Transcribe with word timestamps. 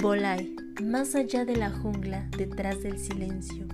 Volai, 0.00 0.54
más 0.80 1.16
allá 1.16 1.44
de 1.44 1.56
la 1.56 1.70
jungla, 1.70 2.28
detrás 2.38 2.84
del 2.84 3.00
silencio, 3.00 3.66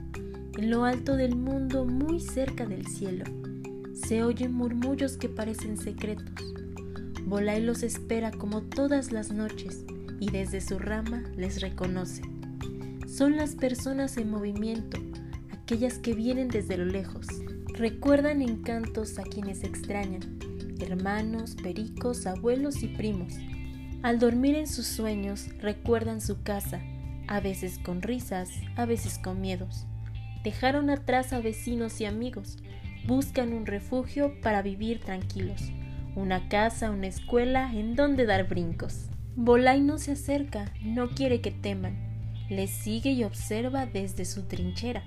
en 0.56 0.70
lo 0.70 0.84
alto 0.86 1.16
del 1.16 1.36
mundo, 1.36 1.84
muy 1.84 2.18
cerca 2.18 2.64
del 2.64 2.86
cielo, 2.86 3.26
se 3.92 4.24
oyen 4.24 4.54
murmullos 4.54 5.18
que 5.18 5.28
parecen 5.28 5.76
secretos. 5.76 6.54
Volai 7.26 7.60
los 7.60 7.82
espera 7.82 8.30
como 8.30 8.62
todas 8.62 9.12
las 9.12 9.32
noches 9.32 9.84
y 10.18 10.30
desde 10.30 10.62
su 10.62 10.78
rama 10.78 11.22
les 11.36 11.60
reconoce. 11.60 12.22
Son 13.06 13.36
las 13.36 13.54
personas 13.54 14.16
en 14.16 14.30
movimiento, 14.30 14.98
aquellas 15.52 15.98
que 15.98 16.14
vienen 16.14 16.48
desde 16.48 16.78
lo 16.78 16.86
lejos. 16.86 17.26
Recuerdan 17.74 18.40
encantos 18.40 19.18
a 19.18 19.24
quienes 19.24 19.62
extrañan, 19.62 20.38
hermanos, 20.80 21.54
pericos, 21.54 22.26
abuelos 22.26 22.82
y 22.82 22.88
primos 22.88 23.34
al 24.04 24.18
dormir 24.18 24.54
en 24.54 24.66
sus 24.66 24.86
sueños 24.86 25.48
recuerdan 25.62 26.20
su 26.20 26.42
casa, 26.42 26.82
a 27.26 27.40
veces 27.40 27.78
con 27.78 28.02
risas, 28.02 28.50
a 28.76 28.84
veces 28.84 29.18
con 29.18 29.40
miedos. 29.40 29.86
Dejaron 30.42 30.90
atrás 30.90 31.32
a 31.32 31.40
vecinos 31.40 32.02
y 32.02 32.04
amigos, 32.04 32.58
buscan 33.06 33.54
un 33.54 33.64
refugio 33.64 34.38
para 34.42 34.60
vivir 34.60 35.00
tranquilos, 35.00 35.72
una 36.16 36.50
casa, 36.50 36.90
una 36.90 37.06
escuela 37.06 37.72
en 37.72 37.96
donde 37.96 38.26
dar 38.26 38.46
brincos. 38.46 39.06
Bolay 39.36 39.80
no 39.80 39.96
se 39.96 40.12
acerca, 40.12 40.70
no 40.82 41.08
quiere 41.08 41.40
que 41.40 41.50
teman, 41.50 41.96
les 42.50 42.68
sigue 42.68 43.12
y 43.12 43.24
observa 43.24 43.86
desde 43.86 44.26
su 44.26 44.42
trinchera. 44.42 45.02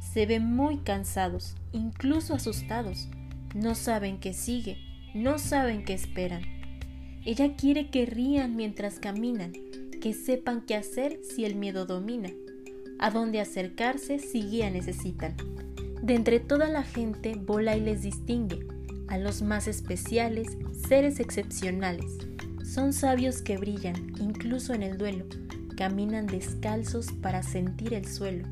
Se 0.00 0.26
ven 0.26 0.56
muy 0.56 0.78
cansados, 0.78 1.54
incluso 1.70 2.34
asustados. 2.34 3.10
No 3.54 3.76
saben 3.76 4.18
qué 4.18 4.34
sigue, 4.34 4.76
no 5.14 5.38
saben 5.38 5.84
qué 5.84 5.92
esperan. 5.94 6.59
Ella 7.24 7.54
quiere 7.54 7.90
que 7.90 8.06
rían 8.06 8.56
mientras 8.56 8.98
caminan, 8.98 9.52
que 10.00 10.14
sepan 10.14 10.62
qué 10.62 10.74
hacer 10.74 11.20
si 11.22 11.44
el 11.44 11.54
miedo 11.54 11.84
domina, 11.84 12.30
a 12.98 13.10
dónde 13.10 13.40
acercarse 13.40 14.18
si 14.18 14.42
guía 14.42 14.70
necesitan. 14.70 15.34
De 16.02 16.14
entre 16.14 16.40
toda 16.40 16.68
la 16.68 16.82
gente 16.82 17.34
vola 17.34 17.76
y 17.76 17.80
les 17.80 18.02
distingue, 18.02 18.66
a 19.08 19.18
los 19.18 19.42
más 19.42 19.68
especiales, 19.68 20.56
seres 20.88 21.20
excepcionales. 21.20 22.16
Son 22.64 22.94
sabios 22.94 23.42
que 23.42 23.58
brillan, 23.58 24.14
incluso 24.18 24.72
en 24.72 24.82
el 24.82 24.96
duelo, 24.96 25.26
caminan 25.76 26.26
descalzos 26.26 27.12
para 27.20 27.42
sentir 27.42 27.92
el 27.92 28.06
suelo, 28.06 28.46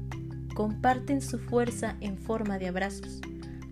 comparten 0.55 1.23
su 1.23 1.39
fuerza 1.39 1.97
en 2.01 2.19
forma 2.19 2.59
de 2.59 2.69
abrazos, 2.69 3.23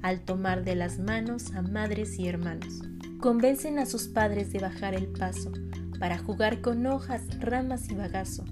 al 0.00 0.20
tomar 0.20 0.64
de 0.64 0.74
las 0.74 0.98
manos 0.98 1.52
a 1.52 1.60
madres 1.60 2.18
y 2.18 2.28
hermanos. 2.28 2.82
Convencen 3.20 3.78
a 3.78 3.86
sus 3.86 4.08
padres 4.08 4.52
de 4.52 4.58
bajar 4.58 4.94
el 4.94 5.06
paso 5.06 5.50
para 5.98 6.18
jugar 6.18 6.60
con 6.60 6.84
hojas, 6.84 7.22
ramas 7.40 7.88
y 7.90 7.94
bagazo. 7.94 8.44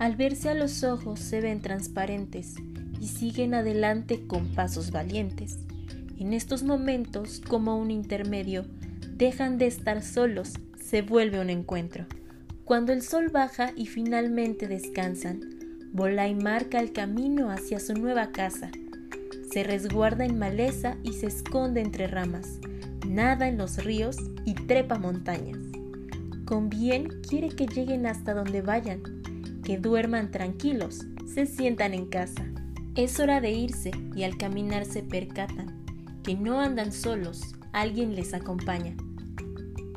Al 0.00 0.16
verse 0.16 0.48
a 0.48 0.54
los 0.54 0.82
ojos 0.82 1.20
se 1.20 1.40
ven 1.40 1.60
transparentes 1.60 2.56
y 3.00 3.06
siguen 3.06 3.54
adelante 3.54 4.26
con 4.26 4.48
pasos 4.48 4.90
valientes. 4.90 5.58
En 6.18 6.32
estos 6.32 6.64
momentos, 6.64 7.40
como 7.48 7.78
un 7.78 7.92
intermedio, 7.92 8.66
dejan 9.16 9.58
de 9.58 9.68
estar 9.68 10.02
solos, 10.02 10.54
se 10.82 11.02
vuelve 11.02 11.40
un 11.40 11.50
encuentro. 11.50 12.06
Cuando 12.64 12.92
el 12.92 13.00
sol 13.00 13.28
baja 13.28 13.72
y 13.76 13.86
finalmente 13.86 14.66
descansan, 14.66 15.40
Volay 15.92 16.34
marca 16.34 16.80
el 16.80 16.92
camino 16.92 17.50
hacia 17.50 17.78
su 17.78 17.94
nueva 17.94 18.32
casa. 18.32 18.72
Se 19.52 19.62
resguarda 19.62 20.24
en 20.24 20.36
maleza 20.36 20.96
y 21.04 21.12
se 21.12 21.28
esconde 21.28 21.80
entre 21.80 22.08
ramas 22.08 22.58
nada 23.06 23.48
en 23.48 23.58
los 23.58 23.82
ríos 23.84 24.16
y 24.44 24.54
trepa 24.54 24.98
montañas. 24.98 25.58
Con 26.44 26.68
bien 26.68 27.08
quiere 27.28 27.48
que 27.48 27.66
lleguen 27.66 28.06
hasta 28.06 28.34
donde 28.34 28.62
vayan, 28.62 29.02
que 29.64 29.78
duerman 29.78 30.30
tranquilos, 30.30 31.06
se 31.26 31.46
sientan 31.46 31.94
en 31.94 32.06
casa. 32.06 32.44
Es 32.96 33.18
hora 33.18 33.40
de 33.40 33.52
irse 33.52 33.90
y 34.14 34.22
al 34.24 34.36
caminar 34.36 34.84
se 34.84 35.02
percatan 35.02 35.84
que 36.22 36.34
no 36.34 36.60
andan 36.60 36.92
solos, 36.92 37.54
alguien 37.72 38.14
les 38.14 38.34
acompaña. 38.34 38.94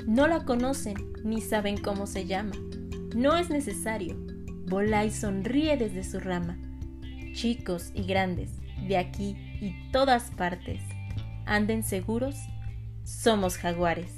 No 0.06 0.28
la 0.28 0.46
conocen 0.46 0.96
ni 1.24 1.42
saben 1.42 1.78
cómo 1.78 2.08
se 2.08 2.26
llama. 2.26 2.54
No 3.16 3.38
es 3.38 3.50
necesario. 3.50 4.16
Volá 4.68 5.10
sonríe 5.10 5.78
desde 5.78 6.04
su 6.04 6.20
rama. 6.20 6.58
Chicos 7.34 7.92
y 7.94 8.04
grandes, 8.04 8.52
de 8.88 8.98
aquí 8.98 9.36
y 9.62 9.74
todas 9.92 10.32
partes, 10.32 10.82
anden 11.46 11.84
seguros 11.84 12.36
somos 13.08 13.58
jaguares. 13.58 14.12